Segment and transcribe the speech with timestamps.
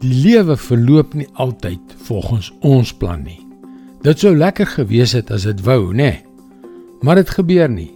[0.00, 3.42] Die lewe verloop nie altyd volgens ons plan nie.
[4.00, 5.96] Dit sou lekker gewees het as dit wou, né?
[5.96, 6.22] Nee.
[7.04, 7.90] Maar dit gebeur nie.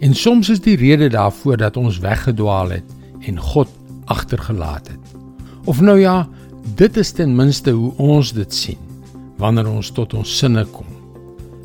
[0.00, 2.96] En soms is die rede daarvoor dat ons weggedwaal het
[3.28, 3.68] en God
[4.04, 5.12] agtergelaat het.
[5.68, 6.28] Of nou ja,
[6.80, 8.80] dit is ten minste hoe ons dit sien
[9.36, 10.88] wanneer ons tot ons sinne kom.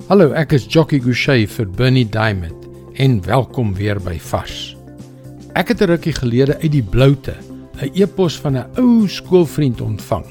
[0.08, 2.68] Hallo, ek is Jockey Gouchee vir Bernie Diamond
[3.00, 4.76] en welkom weer by Vars.
[5.56, 7.36] Ek het 'n rukkie gelede uit die bloute
[7.82, 10.26] 'n e-pos van 'n ou skoolvriend ontvang.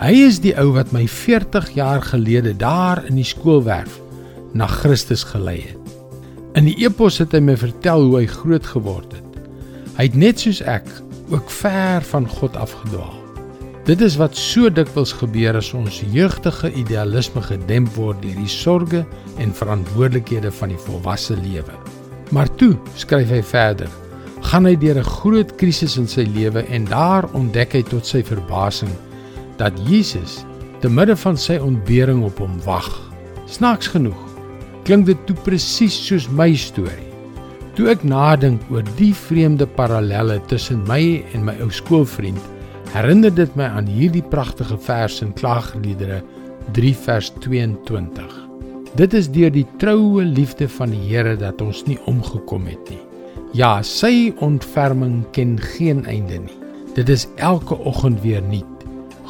[0.00, 4.00] Hy is die ou wat my 40 jaar gelede daar in die skoolwerf
[4.52, 5.78] na Christus gelei het.
[6.54, 9.38] In die e-pos het hy my vertel hoe hy groot geword het.
[9.96, 10.86] Hy het net soos ek
[11.30, 13.24] ook ver van God afgedwaal.
[13.84, 19.04] Dit is wat so dikwels gebeur as ons jeugtige idealisme gedemp word deur die sorges
[19.38, 21.74] en verantwoordelikhede van die volwasse lewe.
[22.32, 23.90] Maar toe, skryf hy verder,
[24.44, 28.22] gaan hy deur 'n groot krisis in sy lewe en daar ontdek hy tot sy
[28.22, 28.92] verbasing
[29.56, 30.44] dat Jesus
[30.80, 32.90] te midde van sy ontbering op hom wag.
[33.46, 34.20] Snaaks genoeg
[34.84, 37.08] klink dit toe presies soos my storie.
[37.74, 42.40] Toe ek nadink oor die vreemde parallelle tussen my en my ou skoolvriend,
[42.92, 46.20] herinner dit my aan hierdie pragtige vers in Klaagliedere
[46.76, 48.36] 3 vers 22.
[48.94, 53.02] Dit is deur die troue liefde van die Here dat ons nie omgekom het nie.
[53.54, 56.54] Ja, sy ontferming ken geen einde nie.
[56.96, 58.80] Dit is elke oggend weer nuut.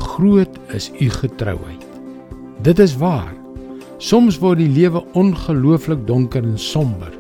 [0.01, 1.85] Groot is u getrouheid.
[2.65, 3.35] Dit is waar.
[4.01, 7.13] Soms word die lewe ongelooflik donker en somber.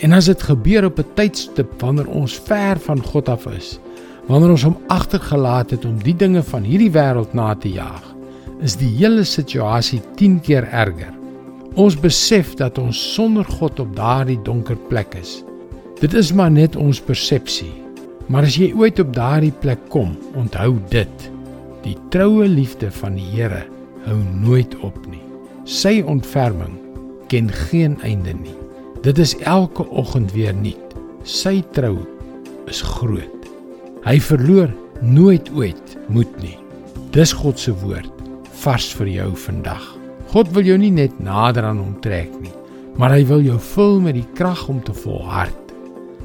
[0.00, 3.78] En as dit gebeur op 'n tydstip wanneer ons ver van God af is,
[4.26, 8.16] wanneer ons hom agtergelaat het om die dinge van hierdie wêreld na te jaag,
[8.60, 11.12] is die hele situasie 10 keer erger.
[11.74, 15.44] Ons besef dat ons sonder God op daardie donker plek is
[16.00, 17.72] Dit is maar net ons persepsie.
[18.32, 21.26] Maar as jy ooit op daardie plek kom, onthou dit.
[21.84, 23.66] Die troue liefde van die Here
[24.06, 25.20] hou nooit op nie.
[25.68, 26.78] Sy ontferming
[27.28, 28.56] ken geen einde nie.
[29.04, 30.96] Dit is elke oggend weer nuut.
[31.28, 31.98] Sy trou
[32.70, 33.48] is groot.
[34.06, 34.72] Hy verloor
[35.04, 36.56] nooit ooit moed nie.
[37.12, 38.12] Dis God se woord
[38.64, 39.84] vars vir jou vandag.
[40.32, 42.52] God wil jou nie net nader aan hom trek nie,
[42.96, 45.69] maar hy wil jou vul met die krag om te volhard.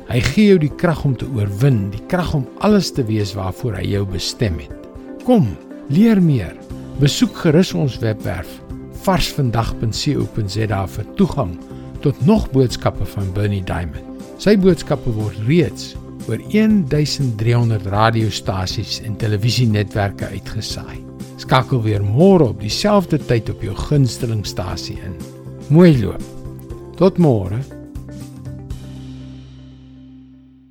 [0.05, 3.79] Hy gee jou die krag om te oorwin, die krag om alles te wees waarvoor
[3.79, 4.89] hy jou bestem het.
[5.25, 5.47] Kom,
[5.89, 6.53] leer meer.
[7.01, 8.61] Besoek gerus ons webwerf
[9.05, 11.53] varsvandag.co.za vir toegang
[12.01, 14.05] tot nog boodskappe van Bernie Diamond.
[14.41, 15.93] Sy boodskappe word reeds
[16.25, 21.01] oor 1300 radiostasies en televisienetwerke uitgesaai.
[21.41, 25.17] Skakel weer môre op dieselfde tyd op jou gunstelingstasie in.
[25.69, 26.21] Mooi loop.
[26.97, 27.59] Tot môre.